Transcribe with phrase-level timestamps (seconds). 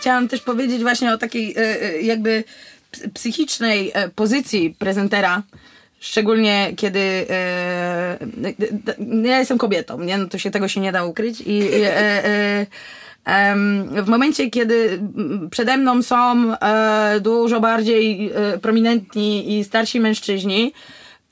[0.00, 2.44] chciałam też powiedzieć właśnie o takiej e, e, jakby
[3.14, 5.42] psychicznej e, pozycji prezentera.
[6.00, 7.26] Szczególnie kiedy
[9.22, 10.18] ja jestem kobietą, nie?
[10.18, 11.70] No to się tego się nie da ukryć i
[14.02, 15.00] w momencie, kiedy
[15.50, 16.52] przede mną są
[17.20, 20.72] dużo bardziej prominentni i starsi mężczyźni,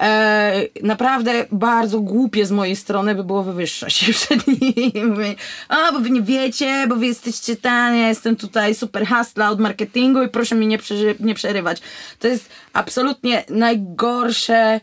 [0.03, 5.36] E, naprawdę bardzo głupie z mojej strony by było wywyższać się przed nimi.
[5.68, 9.61] A, bo wy nie wiecie, bo wy jesteście ten, ja jestem tutaj super hustla od
[9.61, 10.79] marketingu i proszę mi nie,
[11.21, 11.81] nie przerywać.
[12.19, 14.81] To jest absolutnie najgorsze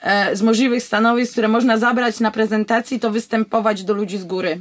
[0.00, 4.60] e, z możliwych stanowisk, które można zabrać na prezentacji, to występować do ludzi z góry.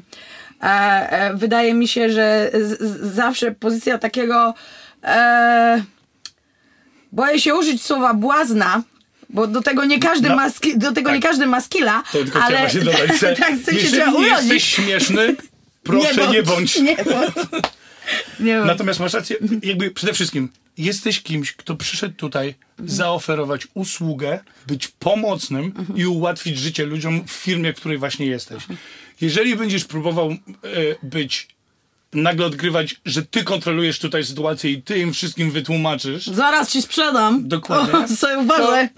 [0.64, 4.54] E, e, wydaje mi się, że z, z, zawsze pozycja takiego
[5.04, 5.84] e,
[7.12, 8.82] boję się użyć słowa błazna,
[9.36, 11.16] bo do tego nie każdy, no, ma, do tego tak.
[11.16, 15.36] nie każdy ma skilla, tylko ale się dodać, że tak, jeżeli nie jesteś śmieszny,
[15.84, 16.80] proszę nie bądź.
[16.80, 17.36] Nie bądź.
[17.36, 17.66] Nie bądź.
[18.40, 24.88] Nie Natomiast masz rację, jakby przede wszystkim jesteś kimś, kto przyszedł tutaj zaoferować usługę, być
[24.88, 26.00] pomocnym mhm.
[26.00, 28.64] i ułatwić życie ludziom w firmie, w której właśnie jesteś.
[29.22, 30.38] Jeżeli będziesz próbował e,
[31.04, 31.55] być
[32.14, 36.26] nagle odgrywać, że ty kontrolujesz tutaj sytuację i ty im wszystkim wytłumaczysz.
[36.26, 37.48] Zaraz ci sprzedam.
[37.48, 38.00] Dokładnie.
[38.00, 38.90] O, sobie uważaj.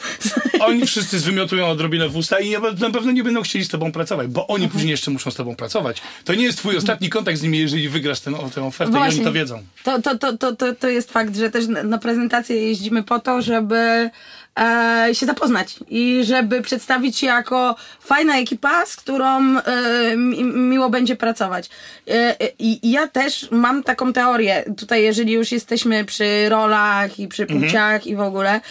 [0.59, 4.27] Oni wszyscy zwymiotują odrobinę w usta i na pewno nie będą chcieli z tobą pracować,
[4.27, 4.71] bo oni mhm.
[4.71, 6.01] później jeszcze muszą z tobą pracować.
[6.25, 9.15] To nie jest twój ostatni kontakt z nimi, jeżeli wygrasz ten, tę ofertę Właśnie.
[9.15, 9.63] i oni to wiedzą.
[9.83, 13.41] To, to, to, to, to, to jest fakt, że też na prezentację jeździmy po to,
[13.41, 14.09] żeby
[14.57, 20.89] e, się zapoznać i żeby przedstawić się jako fajna ekipa, z którą e, mi, miło
[20.89, 21.69] będzie pracować.
[22.07, 27.43] E, I ja też mam taką teorię, tutaj jeżeli już jesteśmy przy rolach i przy
[27.43, 27.61] mhm.
[27.61, 28.11] płciach mhm.
[28.11, 28.61] i w ogóle,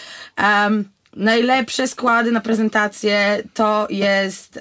[1.17, 4.61] najlepsze składy na prezentację to jest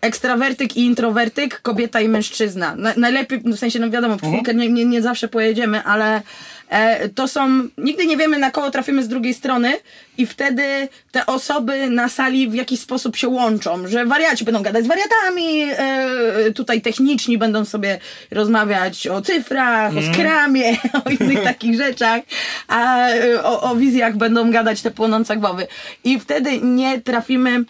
[0.00, 2.74] ekstrawertyk i introwertyk, kobieta i mężczyzna.
[2.76, 4.58] Na, najlepiej, w sensie, no wiadomo, w mhm.
[4.58, 6.22] nie, nie, nie zawsze pojedziemy, ale
[7.14, 9.72] to są, nigdy nie wiemy na kogo trafimy z drugiej strony
[10.18, 14.84] i wtedy te osoby na sali w jakiś sposób się łączą, że wariaci będą gadać
[14.84, 17.98] z wariatami, e, tutaj techniczni będą sobie
[18.30, 20.10] rozmawiać o cyfrach, mm.
[20.10, 20.76] o skramie,
[21.06, 22.22] o innych takich rzeczach,
[22.68, 25.66] a e, o, o wizjach będą gadać te płonące głowy.
[26.04, 27.64] I wtedy nie trafimy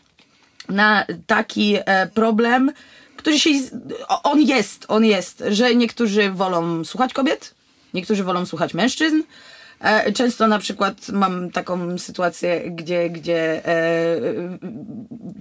[0.68, 1.76] na taki
[2.14, 2.72] problem,
[3.16, 3.50] który się,
[4.22, 7.54] on jest, on jest, że niektórzy wolą słuchać kobiet,
[7.94, 9.22] Niektórzy wolą słuchać mężczyzn.
[9.80, 14.16] E, często na przykład mam taką sytuację, gdzie, gdzie e,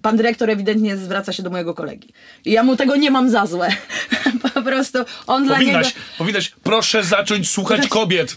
[0.02, 2.14] pan dyrektor ewidentnie zwraca się do mojego kolegi.
[2.46, 3.70] I ja mu tego nie mam za złe.
[4.54, 5.90] po prostu on powinnaś, dla niego...
[6.18, 8.36] Powinnaś, proszę zacząć słuchać kobiet.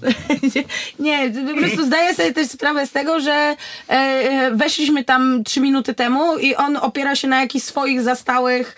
[0.98, 3.56] nie, po prostu zdaję sobie też sprawę z tego, że
[3.88, 8.76] e, weszliśmy tam trzy minuty temu i on opiera się na jakichś swoich zastałych...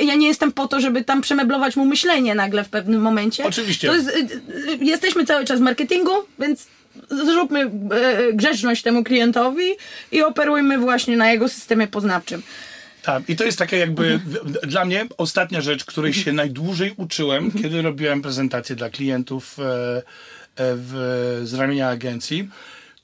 [0.00, 3.44] Ja nie jestem po to, żeby tam przemeblować mu myślenie nagle w pewnym momencie.
[3.44, 3.88] Oczywiście.
[3.88, 4.18] Jest,
[4.80, 6.55] jesteśmy cały czas w marketingu, więc
[7.10, 7.70] zróbmy
[8.32, 9.66] grzeczność temu klientowi
[10.12, 12.42] i operujmy właśnie na jego systemie poznawczym.
[13.02, 14.20] Tak, i to jest taka jakby
[14.62, 20.02] dla mnie ostatnia rzecz, której się najdłużej uczyłem, kiedy robiłem prezentację dla klientów e, e,
[20.56, 22.48] w, z ramienia agencji.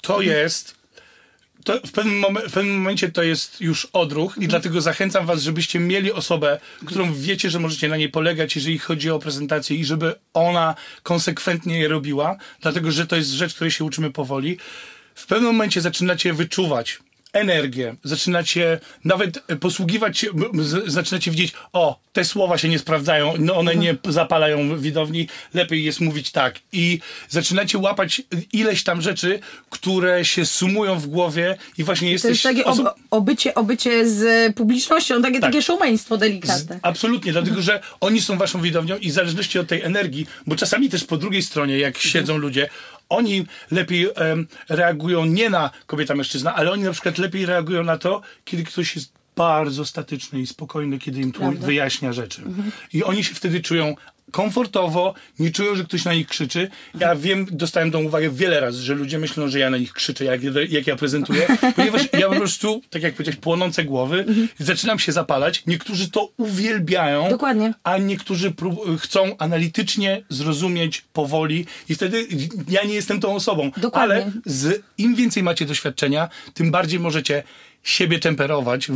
[0.00, 0.81] To jest
[1.64, 5.42] to w, pewnym momen, w pewnym momencie to jest już odruch i dlatego zachęcam was,
[5.42, 9.84] żebyście mieli osobę, którą wiecie, że możecie na niej polegać, jeżeli chodzi o prezentację i
[9.84, 14.58] żeby ona konsekwentnie je robiła, dlatego że to jest rzecz, której się uczymy powoli.
[15.14, 16.98] W pewnym momencie zaczynacie wyczuwać,
[17.32, 20.26] energię, zaczynacie nawet posługiwać się,
[20.86, 26.00] zaczynacie widzieć, o, te słowa się nie sprawdzają, no one nie zapalają widowni, lepiej jest
[26.00, 26.60] mówić tak.
[26.72, 28.22] I zaczynacie łapać
[28.52, 32.42] ileś tam rzeczy, które się sumują w głowie i właśnie jesteś...
[32.42, 35.50] To jest takie obycie, obycie z publicznością, takie, tak.
[35.52, 36.76] takie showmeństwo delikatne.
[36.76, 40.56] Z, absolutnie, dlatego że oni są waszą widownią i w zależności od tej energii, bo
[40.56, 42.68] czasami też po drugiej stronie, jak siedzą ludzie,
[43.12, 44.08] oni lepiej
[44.68, 49.12] reagują nie na kobieta-mężczyzna, ale oni na przykład lepiej reagują na to, kiedy ktoś jest
[49.36, 52.42] bardzo statyczny i spokojny, kiedy im tu wyjaśnia rzeczy.
[52.42, 52.72] Mhm.
[52.92, 53.96] I oni się wtedy czują
[54.30, 56.70] komfortowo, nie czują, że ktoś na nich krzyczy.
[57.00, 60.24] Ja wiem, dostałem tą uwagę wiele razy, że ludzie myślą, że ja na nich krzyczę,
[60.24, 61.46] jak, jak ja prezentuję,
[61.76, 64.48] ponieważ ja po prostu, tak jak powiedziałeś, płonące głowy, mhm.
[64.58, 65.62] zaczynam się zapalać.
[65.66, 67.74] Niektórzy to uwielbiają, Dokładnie.
[67.84, 68.52] a niektórzy
[68.98, 72.26] chcą analitycznie zrozumieć powoli i wtedy
[72.68, 73.70] ja nie jestem tą osobą.
[73.76, 74.14] Dokładnie.
[74.16, 77.42] Ale z, im więcej macie doświadczenia, tym bardziej możecie
[77.82, 78.88] siebie temperować,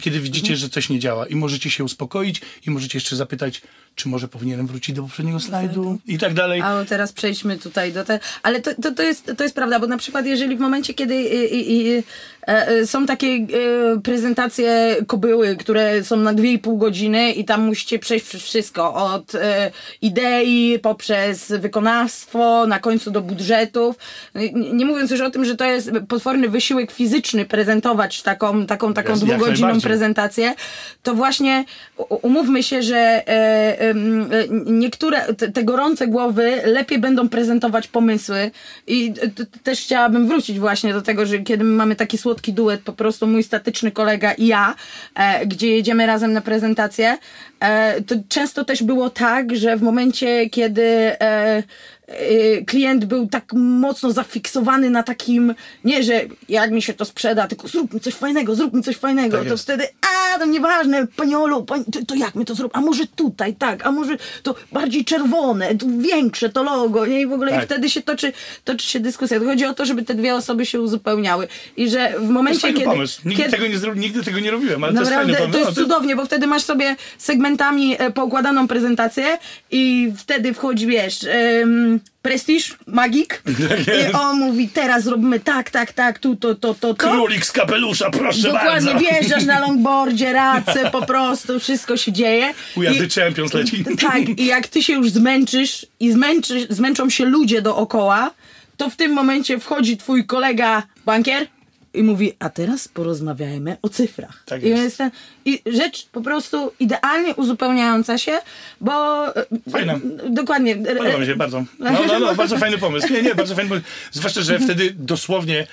[0.00, 3.62] kiedy widzicie, że coś nie działa i możecie się uspokoić i możecie jeszcze zapytać,
[3.94, 6.60] czy może powinienem wrócić do poprzedniego slajdu i tak dalej.
[6.60, 8.24] A teraz przejdźmy tutaj do tego.
[8.42, 11.22] Ale to, to, to, jest, to jest prawda, bo na przykład jeżeli w momencie, kiedy
[11.22, 12.02] i, i, i,
[12.46, 13.46] e, są takie e,
[14.00, 19.70] prezentacje kobyły, które są na 2,5 godziny i tam musicie przejść przez wszystko, od e,
[20.02, 23.96] idei poprzez wykonawstwo, na końcu do budżetów.
[24.34, 28.94] Nie, nie mówiąc już o tym, że to jest potworny wysiłek fizyczny prezentować taką, taką,
[28.94, 30.54] taką Jasne, dwugodzinną prezentację,
[31.02, 31.64] to właśnie
[32.22, 34.26] umówmy się, że e, em, e,
[34.66, 38.50] niektóre te, gorące głowy lepiej będą prezentować pomysły.
[38.86, 39.14] I
[39.62, 43.26] też chciałabym wrócić właśnie do tego, że kiedy my mamy taki słodki duet, po prostu
[43.26, 44.74] mój statyczny kolega i ja,
[45.14, 47.18] e, gdzie jedziemy razem na prezentację,
[47.60, 50.82] e, to często też było tak, że w momencie, kiedy
[51.20, 51.62] e,
[52.66, 55.54] klient był tak mocno zafiksowany na takim,
[55.84, 59.46] nie, że jak mi się to sprzeda, tylko zróbmy coś fajnego, zróbmy coś fajnego, Tak
[59.46, 59.64] to jest.
[59.64, 63.06] wtedy, a to nieważne, pani Olu, pani, to, to jak my to zrobimy, a może
[63.06, 67.50] tutaj, tak, a może to bardziej czerwone, tu większe to logo, nie, i w ogóle
[67.52, 67.62] Tak.
[67.62, 68.32] i wtedy się toczy,
[68.64, 69.40] toczy się dyskusja.
[69.40, 72.30] To chodzi o to, żeby te dwie osoby się uzupełniały i że w To jest
[72.32, 72.84] momencie, kiedy...
[72.84, 73.20] pomysł.
[73.24, 73.94] Nigdy, kiedy tego nie zro...
[73.94, 75.68] Nigdy tego nie robiłem, ale to jest Naprawdę, fajny to pomysł.
[75.70, 79.38] jest O, cudownie, bo wtedy masz sobie segmentami e, poukładaną prezentację
[79.70, 81.18] i wtedy wchodzi, wiesz,
[81.60, 83.42] um, prestiż, magik
[84.10, 87.10] i on mówi, teraz zrobimy tak, tak, tak, tu, to, to, to, to.
[87.10, 88.98] Królik z kapelusza, proszę Dokładnie, bardzo.
[89.10, 92.54] wjeżdżasz na longboardzie, race, po prostu, wszystko się dzieje.
[92.76, 93.84] Are I- champions leci.
[94.00, 98.30] tak, i jak ty się już zmęczysz i zmęczy, zmęczą się ludzie dookoła,
[98.76, 101.46] to w tym momencie wchodzi twój kolega bankier
[101.94, 104.42] i mówi, a teraz porozmawiajmy o cyfrach.
[104.46, 104.82] Tak I, jest.
[104.82, 105.10] jest ten,
[105.44, 108.38] I rzecz po prostu idealnie uzupełniająca się,
[108.80, 109.26] bo...
[109.36, 110.00] e, Fajna.
[110.30, 110.76] Dokładnie.
[110.76, 111.64] Podoba mi się bardzo.
[111.78, 113.12] No, no, no, bardzo fajny pomysł.
[113.12, 113.86] Nie, nie, bardzo fajny pomysł.
[114.12, 115.66] Zwłaszcza, że wtedy dosłownie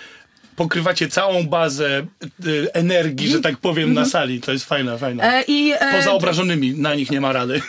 [0.59, 2.05] pokrywacie całą bazę
[2.45, 4.41] y, energii, że tak powiem, na sali.
[4.41, 5.23] To jest fajne, fajne.
[5.23, 7.61] E, I, e, Poza obrażonymi, na nich nie ma rady.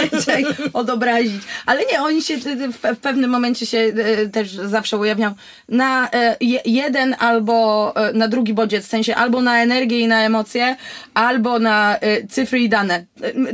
[0.72, 1.42] odobrazić.
[1.66, 2.36] Ale nie, oni się
[2.72, 5.32] w, pewnym momencie się e, też zawsze ujawniał
[5.68, 10.06] na e, je, jeden albo e, na drugi bodziec, w sensie albo na energię i
[10.08, 10.76] na emocje,
[11.14, 11.96] albo na
[12.30, 13.04] cyfry i dane.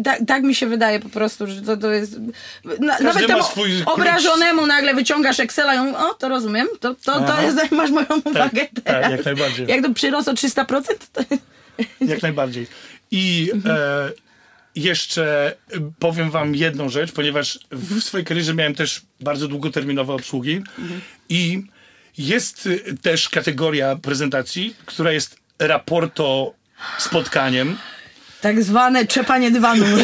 [0.05, 2.13] Tak, tak mi się wydaje po prostu, że to, to jest...
[2.81, 3.89] Na, nawet temu swój klucz.
[3.89, 8.07] obrażonemu nagle wyciągasz Excela i on, o, to rozumiem, to, to, to jest, masz moją
[8.25, 9.11] uwagę tak, teraz.
[9.13, 9.67] jak najbardziej.
[9.67, 10.83] Jak to przyrosło 300%,
[11.13, 11.23] to...
[12.01, 12.67] Jak najbardziej.
[13.11, 14.11] I e,
[14.75, 15.57] jeszcze
[15.99, 20.63] powiem wam jedną rzecz, ponieważ w swojej karierze miałem też bardzo długoterminowe obsługi
[21.29, 21.63] i
[22.19, 22.69] jest
[23.03, 26.55] też kategoria prezentacji, która jest raporto
[26.99, 27.77] spotkaniem.
[28.41, 29.85] Tak zwane trzepanie dywanu.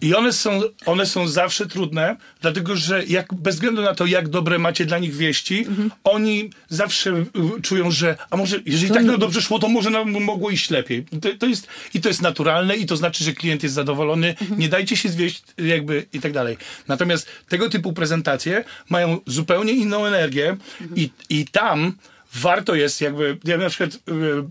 [0.00, 4.28] I one są, one są zawsze trudne, dlatego że jak, bez względu na to, jak
[4.28, 5.66] dobre macie dla nich wieści,
[6.04, 7.24] oni zawsze
[7.62, 11.04] czują, że a może, jeżeli tak no dobrze szło, to może nam mogło iść lepiej.
[11.22, 14.34] To, to jest, I to jest naturalne i to znaczy, że klient jest zadowolony.
[14.56, 16.56] Nie dajcie się zwieść jakby i tak dalej.
[16.88, 20.56] Natomiast tego typu prezentacje mają zupełnie inną energię
[20.96, 21.94] i, i tam
[22.34, 23.98] warto jest jakby, ja na przykład y,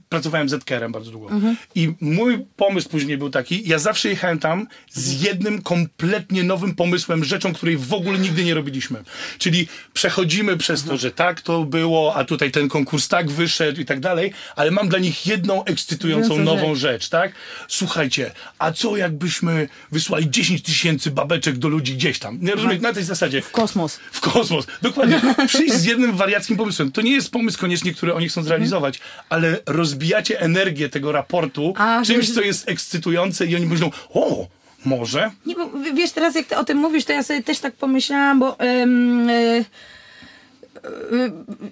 [0.10, 1.30] pracowałem z Edkerem bardzo długo
[1.76, 7.24] i mój pomysł później był taki, ja zawsze jechałem tam z jednym kompletnie nowym pomysłem,
[7.24, 9.04] rzeczą, której w ogóle nigdy nie robiliśmy.
[9.38, 13.86] Czyli przechodzimy przez to, że tak to było, a tutaj ten konkurs tak wyszedł i
[13.86, 17.32] tak dalej, ale mam dla nich jedną ekscytującą Wiążącą nową rzecz, tak?
[17.68, 22.38] Słuchajcie, a co jakbyśmy wysłali 10 tysięcy babeczek do ludzi gdzieś tam?
[22.42, 23.42] Nie rozumiem, na tej zasadzie.
[23.52, 24.00] Kosmos.
[24.12, 24.68] W kosmos.
[24.82, 25.22] Dokładnie.
[25.48, 26.92] Przyjść z jednym wariackim pomysłem.
[26.92, 29.00] To nie jest pomysł koniecznie, który oni chcą zrealizować,
[29.30, 34.48] ale rozbijacie energię tego raportu A, czymś, że- co jest ekscytujące i oni myślą, o,
[34.86, 35.32] może?
[35.46, 38.40] Nie, bo wiesz, teraz jak ty o tym mówisz, to ja sobie też tak pomyślałam,
[38.40, 39.64] bo em, e, e,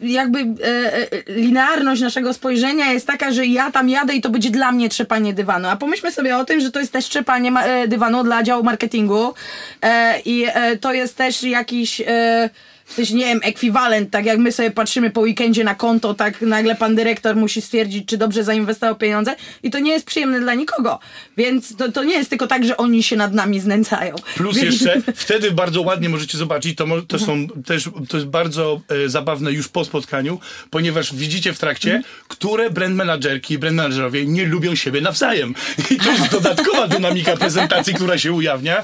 [0.01, 0.45] jakby e,
[0.93, 4.89] e, linearność naszego spojrzenia jest taka, że ja tam jadę i to będzie dla mnie
[4.89, 5.67] trzepanie dywanu.
[5.67, 7.51] A pomyślmy sobie o tym, że to jest też trzepanie
[7.88, 9.33] dywanu dla działu marketingu
[9.81, 12.01] e, i e, to jest też jakiś...
[12.01, 12.50] E,
[12.88, 16.41] w sensie, nie wiem, ekwiwalent, tak jak my sobie patrzymy po weekendzie na konto, tak
[16.41, 20.53] nagle pan dyrektor musi stwierdzić, czy dobrze zainwestował pieniądze i to nie jest przyjemne dla
[20.53, 21.00] nikogo.
[21.38, 24.15] Więc to, to nie jest tylko tak, że oni się nad nami znęcają.
[24.36, 28.82] Plus Więc- jeszcze, wtedy bardzo ładnie możecie zobaczyć, to, to są też, to jest bardzo
[29.06, 30.39] e, zabawne już po spotkaniu,
[30.70, 35.56] ponieważ widzicie w trakcie, które brand managerki i brand managerowie nie lubią siebie nawzajem.
[35.91, 38.84] I to jest dodatkowa dynamika prezentacji, która się ujawnia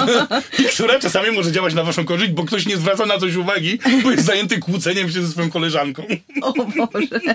[0.58, 3.78] i która czasami może działać na waszą korzyść, bo ktoś nie zwraca na coś uwagi,
[4.02, 6.06] bo jest zajęty kłóceniem się ze swoją koleżanką.
[6.42, 7.34] O Boże.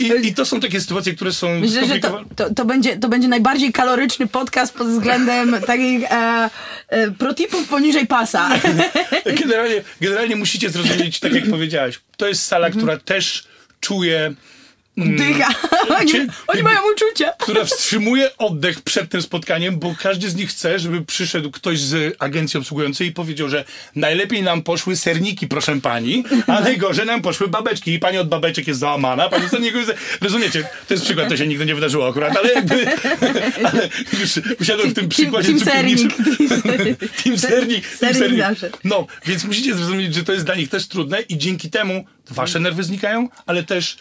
[0.00, 3.08] I, i to są takie sytuacje, które są Myślę, że to, to, to, będzie, to
[3.08, 6.50] będzie najbardziej kaloryczny podcast pod względem takich e,
[6.88, 8.50] e, protipów poniżej pasa.
[9.42, 13.44] Generalnie, generalnie musicie zrozumieć, tak jak powiedziałaś, to jest sala, która też
[13.80, 14.34] czuje
[14.96, 15.48] Dycha.
[15.98, 17.32] Oni, Cię- oni mają uczucia.
[17.38, 22.16] która wstrzymuje oddech przed tym spotkaniem, bo każdy z nich chce, żeby przyszedł ktoś z
[22.18, 23.64] agencji obsługującej i powiedział, że
[23.96, 28.66] najlepiej nam poszły serniki, proszę pani, a najgorzej nam poszły babeczki i pani od babeczek
[28.68, 29.94] jest załamana, pani od niego jest...
[30.20, 30.68] Rozumiecie?
[30.88, 32.86] To jest przykład, to się nigdy nie wydarzyło akurat, ale jakby...
[33.64, 33.88] Ale
[34.20, 34.30] już
[34.60, 35.98] usiadłem w tym przykładzie Team sernik.
[37.24, 37.96] Team sernik.
[37.98, 38.70] team Sernik zawsze.
[38.84, 42.60] No, więc musicie zrozumieć, że to jest dla nich też trudne i dzięki temu wasze
[42.60, 43.96] nerwy znikają, ale też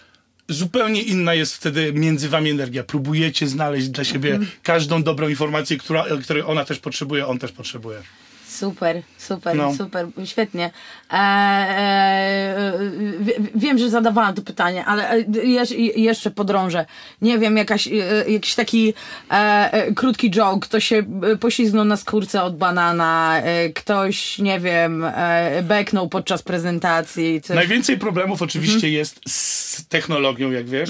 [0.50, 2.84] zupełnie inna jest wtedy między wami energia.
[2.84, 4.52] Próbujecie znaleźć dla siebie Mhm.
[4.64, 8.02] każdą dobrą informację, która, której ona też potrzebuje, on też potrzebuje.
[8.50, 9.74] Super, super, No.
[9.76, 10.72] super, świetnie.
[11.14, 12.74] E, e,
[13.20, 16.86] wie- wiem, że zadawałam to pytanie, ale e, jeż, jeszcze podrążę.
[17.22, 17.92] Nie wiem, jakaś, e,
[18.32, 18.94] jakiś taki
[19.32, 19.34] e,
[19.74, 20.68] e, krótki joke.
[20.68, 21.04] Ktoś się
[21.34, 27.42] e, poślizgnął na skórce od banana, e, ktoś, nie wiem, e, beknął podczas prezentacji.
[27.42, 27.56] Coś.
[27.56, 28.94] Najwięcej problemów oczywiście Mhm.
[28.94, 30.90] jest z technologią, jak wiesz,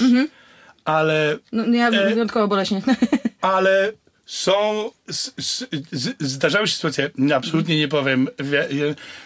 [0.84, 2.82] ale No, ja E, wyjątkowo boleśnie.
[3.40, 3.92] ale
[4.30, 8.28] są, s, s, z, zdarzały się sytuacje, absolutnie nie powiem,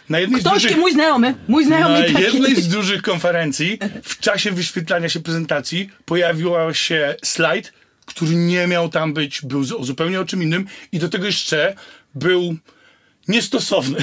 [0.09, 0.77] na jednej z Ktoś, dużych...
[0.79, 2.23] mój znajomy, mój znajomy Na taki.
[2.23, 7.73] jednej z dużych konferencji w czasie wyświetlania się prezentacji pojawił się slajd,
[8.07, 11.75] który nie miał tam być, był zu- zupełnie o czym innym i do tego jeszcze
[12.15, 12.57] był
[13.29, 13.99] niestosowny.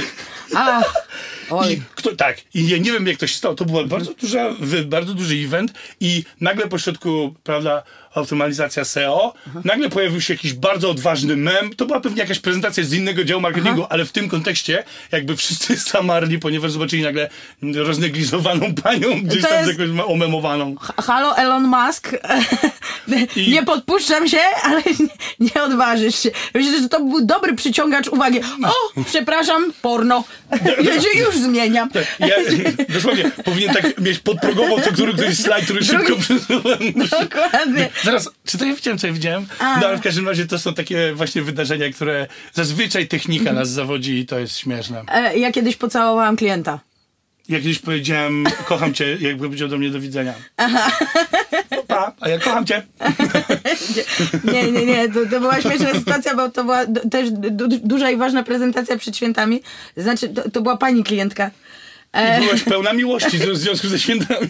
[0.56, 0.82] A,
[1.50, 1.74] oj.
[1.74, 3.56] I kto, tak, i ja nie wiem jak to się stało.
[3.56, 4.56] To był bardzo, duża,
[4.86, 7.84] bardzo duży event i nagle pośrodku, prawda,
[8.16, 11.76] optymalizacja SEO, nagle pojawił się jakiś bardzo odważny mem.
[11.76, 15.76] To była pewnie jakaś prezentacja z innego działu marketingu, ale w tym kontekście jakby wszyscy
[15.92, 17.30] zamarli, ponieważ zobaczyli nagle
[17.76, 20.76] roznegliżowaną panią, gdzieś To tam jest- jakoś omemowaną.
[20.98, 22.10] Halo Elon Musk,
[23.36, 24.82] I- nie podpuszczam się, ale
[25.40, 26.30] nie, nie odważysz się.
[26.54, 28.40] Myślę, że to był dobry przyciągacz uwagi.
[28.66, 30.24] O, przepraszam, porno.
[30.84, 31.90] Ja się już zmieniam.
[32.20, 32.36] Ja,
[32.90, 36.78] dosłownie, powinien tak mieć podprogową co który, któryś slajd, który szybko Drugi- przesuwam.
[37.22, 37.90] Dokładnie.
[38.04, 39.46] Zaraz, czy to ja widziałem, co ja widziałem?
[39.60, 39.80] A.
[39.80, 44.20] No ale w każdym razie to są takie właśnie wydarzenia, które zazwyczaj technika nas zawodzi
[44.20, 45.04] i to jest śmieszne.
[45.08, 46.80] E, Ja kiedyś pocałowałam klienta.
[47.50, 50.34] Jak kiedyś powiedziałem, kocham cię, jakby powiedział do mnie do widzenia.
[50.58, 50.92] Aha.
[51.88, 52.84] Pa, a ja kocham cię.
[54.54, 58.18] Nie, nie, nie, to, to była śmieszna sytuacja, bo to była też du, duża i
[58.18, 59.62] ważna prezentacja przed świętami.
[59.98, 61.52] Znaczy, to, to była pani klientka.
[62.14, 64.48] E, I byłaś pełna miłości w związku ze świętami.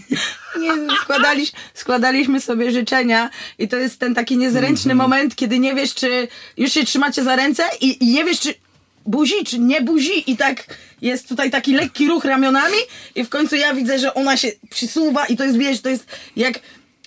[0.59, 0.71] nie,
[1.03, 6.27] składaliś, składaliśmy sobie życzenia i to jest ten taki niezręczny moment, kiedy nie wiesz, czy
[6.57, 8.53] już się trzymacie za ręce i, i nie wiesz, czy
[9.05, 10.63] buzi, czy nie buzi i tak
[11.01, 12.77] jest tutaj taki lekki ruch ramionami
[13.15, 16.05] i w końcu ja widzę, że ona się przysuwa i to jest, wiesz, to jest
[16.35, 16.59] jak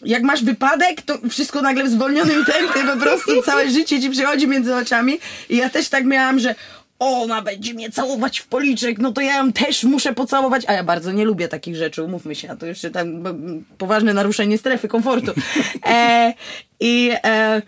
[0.05, 4.49] jak masz wypadek, to wszystko nagle w zwolnionym tempie, po prostu całe życie ci przychodzi
[4.49, 5.19] między oczami
[5.49, 6.55] i ja też tak miałam, że
[6.99, 10.85] ona będzie mnie całować w policzek, no to ja ją też muszę pocałować, a ja
[10.85, 13.35] bardzo nie lubię takich rzeczy, umówmy się, a to jeszcze tam b-
[13.79, 15.33] poważne naruszenie strefy komfortu.
[15.87, 16.35] E,
[16.81, 17.63] I e,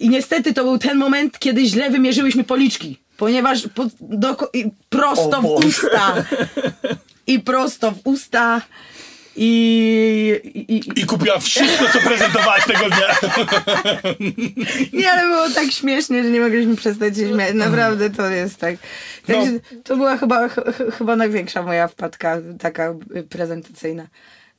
[0.00, 4.36] i niestety to był ten moment, kiedy źle wymierzyłyśmy policzki, ponieważ po, do,
[4.88, 6.14] prosto w usta.
[7.26, 8.60] I prosto w usta.
[9.42, 13.14] I, i, i, I kupiła wszystko, co prezentowałaś tego dnia.
[14.92, 17.54] Nie, ale było tak śmiesznie, że nie mogliśmy przestać się śmiać.
[17.54, 18.74] Naprawdę to jest tak.
[19.26, 19.50] Także
[19.84, 22.94] to była chyba, ch ch chyba największa moja wpadka taka
[23.30, 24.06] prezentacyjna.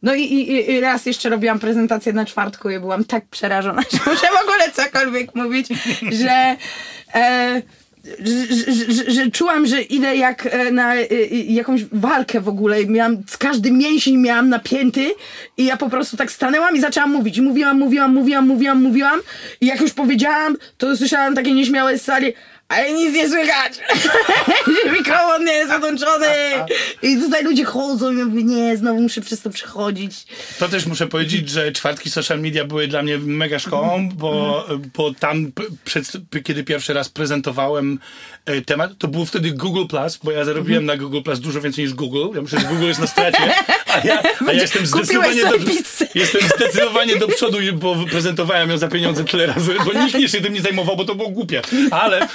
[0.04, 4.12] No i, i, i raz jeszcze robiłam prezentację na czwartku i byłam tak przerażona, że
[4.12, 5.68] muszę w ogóle cokolwiek mówić,
[6.12, 6.56] że...
[7.14, 7.62] E,
[8.04, 12.86] że, że, że, czułam, że idę jak e, na e, e, jakąś walkę w ogóle.
[12.86, 15.14] Miałam, każdy mięsień miałam napięty
[15.58, 17.38] i ja po prostu tak stanęłam i zaczęłam mówić.
[17.38, 19.20] I mówiłam, mówiłam, mówiłam, mówiłam, mówiłam
[19.62, 22.34] i jak już powiedziałam, to usłyszałam takie nieśmiałe z sali
[22.72, 23.80] ale nic nie słychać,
[27.02, 30.26] i tutaj ludzie chodzą i ja mówię, nie, znowu muszę przez to przechodzić.
[30.60, 34.66] To też muszę powiedzieć, że czwartki social media były dla mnie mega szkołą, bo,
[34.98, 35.52] bo tam,
[35.86, 36.12] przed,
[36.44, 38.00] kiedy pierwszy raz prezentowałem
[38.46, 41.84] e, temat, to był wtedy Google Plus, bo ja zarobiłem na Google Plus dużo więcej
[41.84, 42.36] niż Google.
[42.36, 43.54] Ja myślę, że Google jest na stracie,
[43.88, 45.56] a ja, a ja jestem zdecydowanie do,
[46.16, 50.42] jestem zdecydowanie do przodu, bo prezentowałem ją za pieniądze tyle razy, bo nikt nie się
[50.42, 51.62] tym nie zajmował, bo to było głupie.
[51.92, 52.22] Ale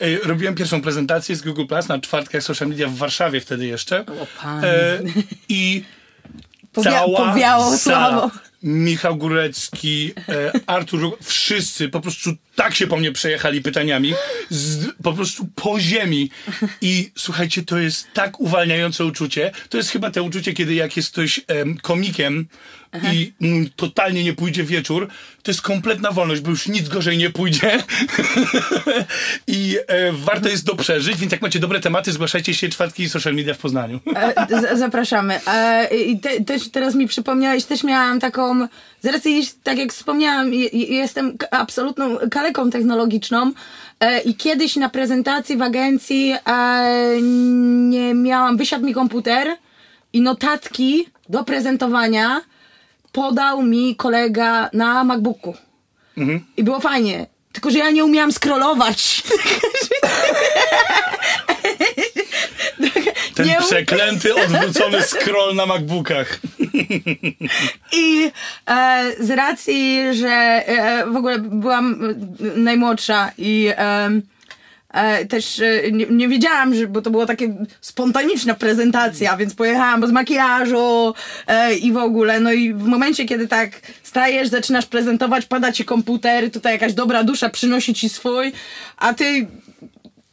[0.00, 4.00] e, robiłem pierwszą prezentację z Google Plus na czwartkach social media w Warszawie wtedy jeszcze.
[4.00, 4.64] O, Pan.
[4.64, 4.98] E,
[5.48, 5.84] I
[6.72, 8.30] Powia- cała powiało sala, sławą.
[8.62, 14.14] Michał Górecki, e, Artur, wszyscy po prostu tak się po mnie przejechali pytaniami,
[14.50, 16.30] z, po prostu po ziemi.
[16.80, 19.50] I słuchajcie, to jest tak uwalniające uczucie.
[19.68, 22.48] To jest chyba to uczucie, kiedy jak jest ktoś em, komikiem
[23.12, 25.08] i mm, totalnie nie pójdzie wieczór,
[25.42, 27.78] to jest kompletna wolność, bo już nic gorzej nie pójdzie.
[29.46, 33.34] I e, warto jest to przeżyć, więc jak macie dobre tematy, zgłaszajcie się czwartki social
[33.34, 34.00] media w Poznaniu.
[34.16, 35.40] E, Zapraszamy.
[35.46, 38.47] E, I te, też teraz mi przypomniałeś, też miałam taką,
[39.02, 43.52] z racji, tak jak wspomniałam, je- je- jestem absolutną kaleką technologiczną
[44.00, 47.16] e, i kiedyś na prezentacji w agencji e,
[47.90, 49.56] nie miałam, wysiadł mi komputer
[50.12, 52.40] i notatki do prezentowania
[53.12, 55.54] podał mi kolega na MacBooku.
[56.56, 57.26] I było fajnie.
[57.52, 59.22] Tylko, że ja nie umiałam scrollować.
[63.34, 66.38] Ten przeklęty, odwrócony scroll na MacBookach.
[67.92, 68.30] I
[68.66, 72.14] e, z racji, że e, w ogóle byłam
[72.56, 74.10] najmłodsza i e,
[74.90, 77.44] e, też e, nie, nie wiedziałam, że, bo to była taka
[77.80, 81.14] spontaniczna prezentacja, więc pojechałam bez makijażu
[81.46, 82.40] e, i w ogóle.
[82.40, 83.70] No i w momencie, kiedy tak
[84.02, 88.52] stajesz, zaczynasz prezentować, pada ci komputer, tutaj jakaś dobra dusza przynosi ci swój,
[88.96, 89.46] a ty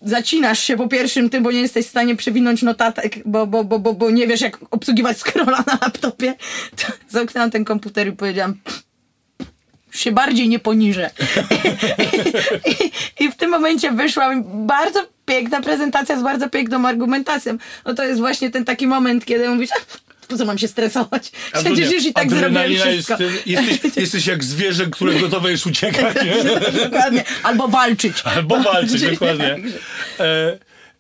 [0.06, 3.80] zacinasz się po pierwszym tym, bo nie jesteś w stanie przewinąć notatek, bo, bo, bo,
[3.80, 6.34] bo, bo nie wiesz, jak obsługiwać scrolla na laptopie,
[6.78, 8.56] to zamknęłam ten komputer i powiedziałam
[9.92, 11.10] się bardziej nie poniżę.
[13.20, 17.58] I, I w tym momencie wyszła mi bardzo piękna prezentacja z bardzo piękną argumentacją.
[17.86, 21.32] No to jest właśnie ten taki moment, kiedy mówisz, "A, po co mam się stresować?
[21.54, 23.24] Przecież już i tak zrobiłem Adrenalina jest, wszystko.
[23.46, 26.16] jesteś, jesteś jak zwierzę, które gotowe jest uciekać.
[26.26, 26.44] Nie?
[26.84, 27.24] Dokładnie.
[27.44, 28.22] Albo walczyć.
[28.24, 29.58] Albo walczyć, dokładnie.
[30.20, 30.58] E,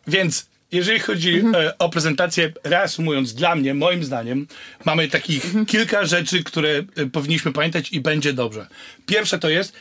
[0.08, 4.48] więc jeżeli chodzi e, o prezentację, reasumując, dla mnie, moim zdaniem,
[4.86, 8.68] mamy takich kilka rzeczy, które e, powinniśmy pamiętać i będzie dobrze.
[9.06, 9.74] Pierwsze to jest,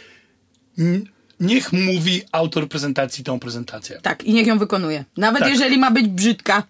[1.40, 3.98] niech mówi autor prezentacji tą prezentację.
[4.02, 5.04] Tak, i niech ją wykonuje.
[5.16, 5.52] Nawet Tak.
[5.52, 6.62] jeżeli ma być brzydka.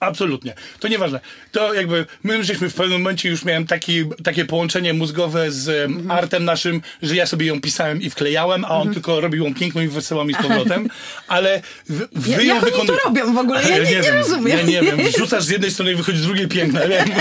[0.00, 0.54] Absolutnie.
[0.80, 1.20] To nieważne.
[1.52, 6.10] To jakby my żeśmy w pewnym momencie już miałem taki, takie połączenie mózgowe z em,
[6.10, 9.80] artem naszym, że ja sobie ją pisałem i wklejałem, a on tylko robił ją piękną
[9.82, 10.88] i wesołą mi z powrotem.
[11.28, 13.62] Ale wy, wy Ja- ją jak oni to robią w ogóle?
[13.62, 14.14] Ja nie- nie wiem.
[14.14, 14.58] rozumiem.
[14.58, 14.98] Ja nie wiem.
[15.18, 16.88] Rzucasz z jednej strony i wychodzi z drugiej piękne.
[16.88, 17.08] Wiem.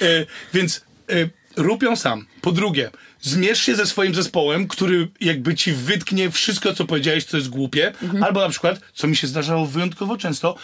[0.00, 1.14] E, Więc e,
[1.56, 2.26] rób ją sam.
[2.40, 7.36] Po drugie, zmierz się ze swoim zespołem, który jakby ci wytknie wszystko, co powiedziałeś, co
[7.36, 7.92] jest głupie.
[8.02, 8.22] Mhm.
[8.22, 10.56] Albo na przykład, co mi się zdarzało wyjątkowo często,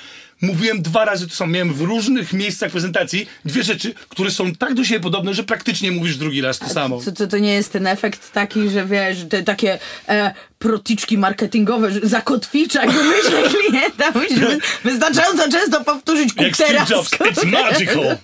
[0.43, 1.53] mówiłem dwa razy to samo.
[1.53, 5.91] Miałem w różnych miejscach prezentacji dwie rzeczy, które są tak do siebie podobne, że praktycznie
[5.93, 7.01] mówisz drugi raz to samo.
[7.01, 9.79] Co, to, to nie jest ten efekt taki, że wiesz, te takie
[10.09, 14.11] e, proticzki marketingowe, że zakotwiczać myślę klienta.
[14.19, 16.91] Musisz wy- wystarczająco często powtórzyć Jak Steve teraz.
[16.91, 18.17] Jobs, it's magical!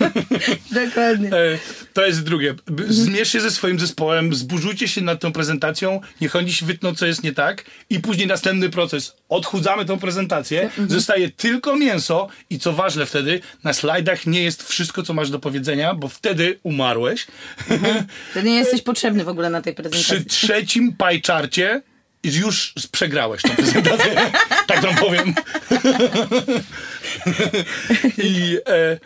[0.86, 1.28] Dokładnie.
[1.28, 1.58] E,
[1.92, 2.54] To jest drugie.
[2.88, 7.06] Zmierz się ze swoim zespołem, zburzujcie się nad tą prezentacją, niech oni się wytną, co
[7.06, 9.12] jest nie tak i później następny proces.
[9.28, 15.02] Odchudzamy tą prezentację, zostaje tylko mięso i co ważne wtedy, na slajdach nie jest wszystko,
[15.02, 17.26] co masz do powiedzenia, bo wtedy umarłeś.
[18.30, 20.24] Wtedy nie jesteś potrzebny w ogóle na tej Przy prezentacji.
[20.24, 21.82] trzecim pajczarcie
[22.24, 24.30] już przegrałeś tą prezentację.
[24.66, 25.34] tak wam powiem.
[28.18, 28.98] I, e,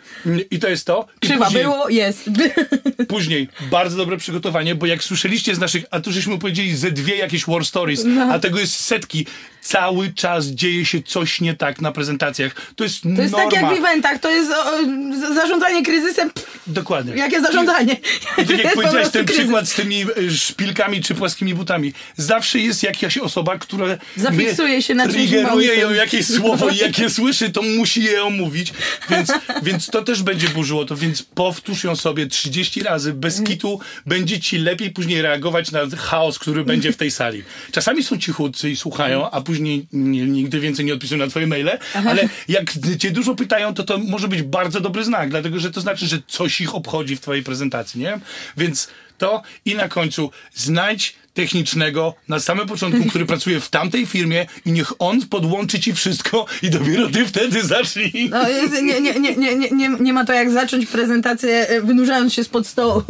[0.51, 1.07] I to jest to.
[1.21, 2.29] I Krzywa później- było, jest.
[3.07, 7.15] Później bardzo dobre przygotowanie, bo jak słyszeliście z naszych, a tu żeśmy powiedzieli ze dwie
[7.15, 8.23] jakieś war stories, No.
[8.33, 9.27] a tego jest setki.
[9.61, 12.55] Cały czas dzieje się coś nie tak na prezentacjach.
[12.75, 13.51] To jest To jest norma.
[13.51, 16.31] tak jak w eventach, to jest o, zarządzanie kryzysem.
[16.31, 17.15] Pff, Dokładnie.
[17.15, 17.93] jakie zarządzanie?
[18.37, 19.43] I tak jak jest po powiedziałeś, ten kryzys.
[19.43, 21.93] przykład z tymi e, szpilkami czy płaskimi butami.
[22.17, 27.09] Zawsze jest jakaś osoba, która Zafiksuje się na triggeruje ją jakieś słowo i jak je
[27.19, 28.73] słyszy, to musi je omówić.
[29.09, 29.31] Więc,
[29.63, 30.95] więc to też będzie burzyło to.
[30.95, 33.13] Więc powtórz ją sobie 30 razy.
[33.13, 37.43] Bez kitu będzie ci lepiej później reagować na chaos, który będzie w tej sali.
[37.71, 41.79] Czasami są cichutcy i słuchają, a później nie, nigdy więcej nie odpisują na twoje maile,
[42.07, 45.81] ale jak cię dużo pytają, to to może być bardzo dobry znak, dlatego że to
[45.81, 48.19] znaczy, że coś ich obchodzi w twojej prezentacji, nie?
[48.57, 48.87] Więc
[49.17, 54.71] to i na końcu znajdź technicznego na samym początku, który pracuje w tamtej firmie i
[54.71, 58.29] niech on podłączy ci wszystko i dopiero ty wtedy zacznij.
[58.31, 58.43] No,
[58.81, 62.43] nie, nie, nie, nie, nie, nie, nie ma to jak zacząć prezentację e, wynurzając się
[62.43, 63.03] spod stołu.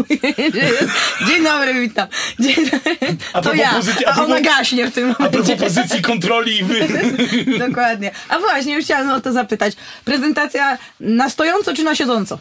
[1.27, 2.07] Dzień dobry, witam.
[2.39, 2.97] Dzień dobry.
[3.33, 3.71] A To propos ja.
[3.79, 5.57] pozycji- a A ona propos- gaśnie w tym A propos momencie.
[5.57, 6.87] pozycji kontroli i wy...
[7.67, 8.11] Dokładnie.
[8.29, 9.73] A właśnie, już chciałam o to zapytać.
[10.05, 12.39] Prezentacja na stojąco czy na siedząco?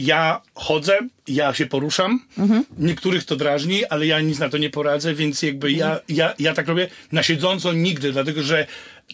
[0.00, 2.20] Ja chodzę, ja się poruszam.
[2.78, 6.54] Niektórych to drażni, ale ja nic na to nie poradzę, więc jakby ja, ja, ja
[6.54, 8.66] tak robię na siedząco nigdy, dlatego że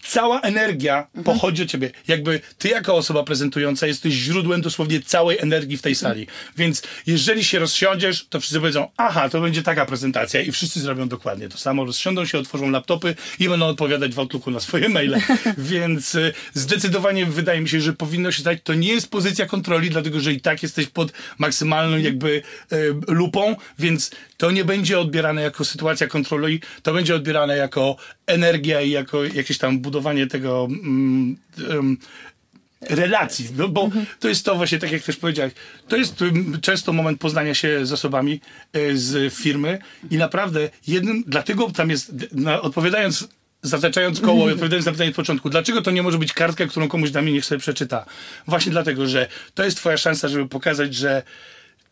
[0.04, 1.24] cała energia Mhm.
[1.24, 1.90] pochodzi od ciebie.
[2.09, 6.12] Jakby ty jako osoba prezentująca jesteś źródłem dosłownie całej energii w tej Mhm.
[6.14, 6.26] sali.
[6.56, 11.09] Więc jeżeli się rozsiądziesz, to wszyscy powiedzą, aha, to będzie taka prezentacja i wszyscy zrobią
[11.09, 11.85] dokładnie to samo.
[11.85, 15.16] Rozsiądą się, otworzą laptopy i będą odpowiadać w Outlooku na swoje maile.
[15.59, 19.90] Więc y, zdecydowanie wydaje mi się, że powinno się stać, to nie jest pozycja kontroli,
[19.90, 25.42] dlatego że i tak jesteś pod maksymalną jakby y, lupą, więc to nie będzie odbierane
[25.42, 31.37] jako sytuacja kontroli, to będzie odbierane jako energia i jako jakieś tam budowanie tego mm,
[31.70, 31.96] em,
[32.81, 35.53] relacji, bo, bo to jest to właśnie, tak jak też powiedziałeś,
[35.88, 38.40] to jest ym, często moment poznania się z osobami
[38.77, 39.79] y, z firmy
[40.11, 43.29] i naprawdę jednym, dlatego tam jest, na, odpowiadając
[43.62, 46.88] zataczając koło i odpowiadając na pytanie od początku, dlaczego to nie może być kartka, którą
[46.88, 48.07] komuś damy niech sobie przeczyta?
[48.46, 51.22] Właśnie dlatego, że to jest twoja szansa, żeby pokazać, że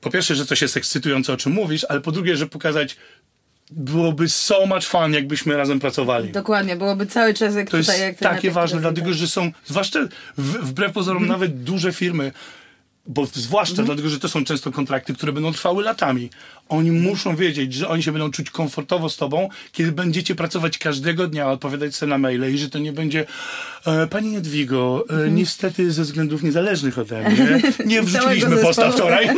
[0.01, 2.97] po pierwsze, że coś jest ekscytujące, o czym mówisz, ale po drugie, że pokazać
[3.71, 6.31] byłoby so much fun, jakbyśmy razem pracowali.
[6.33, 9.27] Dokładnie, byłoby cały czas jak To jest tutaj, jak ty na takie ważne, dlatego że
[9.27, 10.01] są, zwłaszcza
[10.39, 11.41] w, wbrew pozorom, Mhm.
[11.41, 12.33] nawet duże firmy,
[13.07, 16.31] bo zwłaszcza dlatego, że to są często kontrakty, które będą trwały latami.
[16.69, 21.27] Oni muszą wiedzieć, że oni się będą czuć komfortowo z tobą, kiedy będziecie pracować każdego
[21.27, 23.27] dnia, odpowiadać sobie na maile i że to nie będzie
[23.87, 29.29] e, Pani Jadwigo, e, niestety ze względów niezależnych ode mnie, nie wrzuciliśmy posta wczoraj.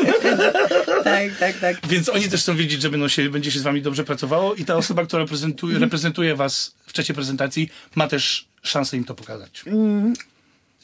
[1.04, 1.76] Tak, tak, tak.
[1.88, 4.64] Więc oni też chcą wiedzieć, że będą się, będzie się z wami dobrze pracowało i
[4.64, 9.64] ta osoba, która prezentuje, reprezentuje was w czasie prezentacji, ma też szansę im to pokazać.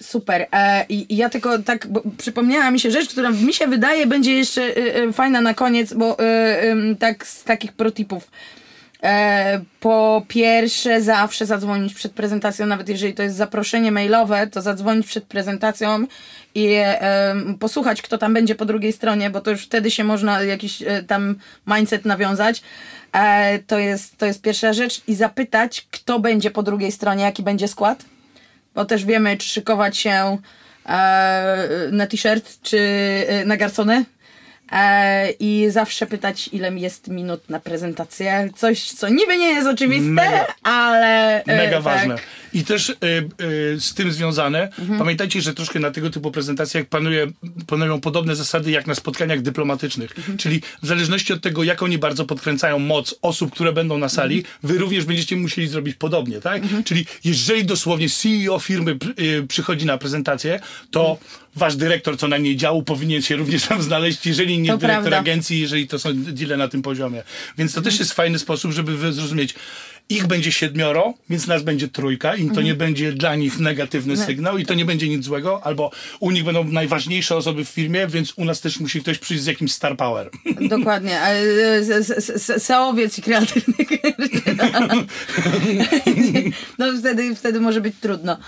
[0.01, 0.47] Super.
[0.53, 4.63] E, i, ja tylko tak, przypomniała mi się rzecz, która mi się wydaje będzie jeszcze
[4.63, 8.31] e, e, fajna na koniec, bo e, tak z takich protipów.
[9.81, 15.25] Po pierwsze, zawsze zadzwonić przed prezentacją, nawet jeżeli to jest zaproszenie mailowe, to zadzwonić przed
[15.25, 16.07] prezentacją
[16.55, 16.77] i
[17.61, 21.35] posłuchać, kto tam będzie po drugiej stronie, bo to już wtedy się można jakiś tam
[21.67, 22.63] mindset nawiązać.
[23.67, 25.03] To, jest, to jest pierwsza rzecz.
[25.07, 28.05] I zapytać, kto będzie po drugiej stronie, jaki będzie skład
[28.75, 30.39] bo też wiemy, czy szykować się
[30.87, 32.79] e, na t-shirt, czy
[33.29, 34.05] e, na garcony.
[34.73, 38.51] E, I zawsze pytać, ile jest minut na prezentację.
[38.57, 40.47] Coś, co niby nie jest oczywiste, Mega.
[40.63, 41.45] ale.
[41.45, 41.83] e, Mega tak.
[41.83, 42.17] ważne.
[42.55, 42.95] I też y,
[43.75, 44.99] y, z tym związane, Mhm.
[44.99, 47.27] pamiętajcie, że troszkę na tego typu prezentacjach panuje,
[47.67, 50.19] panują podobne zasady jak na spotkaniach dyplomatycznych.
[50.19, 50.39] Mhm.
[50.39, 54.37] Czyli w zależności od tego, jak oni bardzo podkręcają moc osób, które będą na sali,
[54.37, 54.55] Mhm.
[54.63, 56.63] wy również będziecie musieli zrobić podobnie, tak?
[56.85, 61.42] Czyli jeżeli dosłownie CEO firmy y, przychodzi na prezentację, to Mhm.
[61.57, 65.19] Wasz dyrektor co najmniej działu powinien się również tam znaleźć, jeżeli nie To dyrektor prawda.
[65.19, 67.23] agencji, jeżeli to są deale na tym poziomie.
[67.59, 69.55] Więc to też jest fajny sposób, żeby zrozumieć,
[70.09, 74.59] ich będzie siedmioro, więc nas będzie trójka i to nie będzie dla nich negatywny sygnał
[74.59, 78.33] i to nie będzie nic złego, albo u nich będą najważniejsze osoby w firmie, więc
[78.37, 80.31] u nas też musi ktoś przyjść z jakimś star power.
[80.77, 81.21] Dokładnie.
[82.59, 83.75] Seowiec i kreatywny.
[86.79, 88.39] no wtedy, wtedy może być trudno.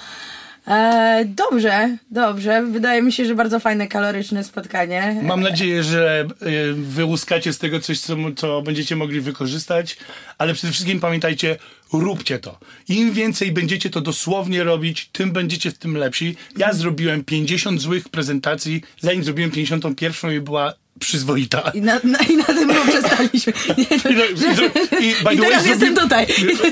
[0.68, 2.62] E, dobrze, dobrze.
[2.62, 5.20] Wydaje mi się, że bardzo fajne, kaloryczne spotkanie.
[5.22, 9.96] Mam nadzieję, że y, wyłuskacie z tego coś, co, co będziecie mogli wykorzystać,
[10.38, 11.56] ale przede wszystkim pamiętajcie,
[11.92, 12.58] róbcie to.
[12.88, 16.36] Im więcej będziecie to dosłownie robić, tym będziecie w tym lepsi.
[16.56, 20.74] Ja zrobiłem 50 złych prezentacji, zanim zrobiłem 51 i była
[21.04, 21.70] przyzwoita.
[21.74, 23.52] I na, na, I na tym poprzestaliśmy.
[23.78, 26.26] Nie, no, I, no, i, zro- i, teraz jestem tutaj.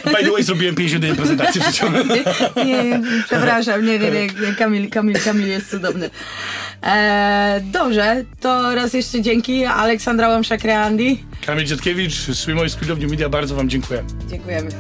[0.04, 1.86] By the way, zrobiłem 51 prezentacji w życiu.
[2.66, 6.10] nie, nie, przepraszam, nie, nie, nie, Kamil, Kamil, Kamil jest cudowny.
[6.82, 9.64] E, dobrze, to raz jeszcze dzięki.
[9.64, 11.16] Aleksandra Łomszak-Reandi.
[11.46, 14.04] Kamil Dziadkiewicz, Swimo i Squid of New Media, bardzo wam dziękuję.
[14.30, 14.70] Dziękujemy.